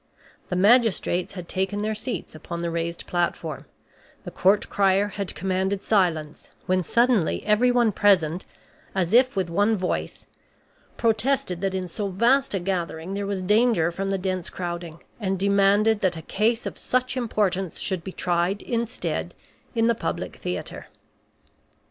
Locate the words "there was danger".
13.13-13.91